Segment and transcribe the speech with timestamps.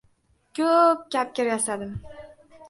[0.59, 1.93] Ko‘-o‘p kapkir yasadim.